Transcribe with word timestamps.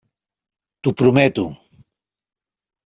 T'ho 0.81 0.95
prometo. 1.03 1.47